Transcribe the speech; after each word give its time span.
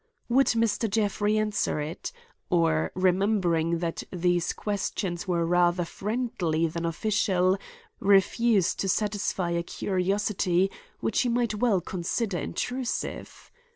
Would 0.29 0.47
Mr. 0.47 0.89
Jeffrey 0.89 1.37
answer 1.37 1.79
it? 1.79 2.11
or, 2.49 2.91
remembering 2.95 3.77
that 3.85 4.01
these 4.11 4.51
questions 4.51 5.27
were 5.27 5.45
rather 5.45 5.85
friendly 5.85 6.65
than 6.65 6.85
official, 6.87 7.59
refuse 7.99 8.73
to 8.77 8.89
satisfy 8.89 9.51
a 9.51 9.61
curiosity 9.61 10.71
which 11.01 11.21
he 11.21 11.29
might 11.29 11.53
well 11.53 11.81
consider 11.81 12.39
intrusive? 12.39 13.51